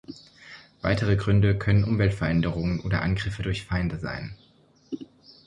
[0.81, 4.35] Weitere Gründe können Umweltveränderungen oder Angriffe durch Feinde sein.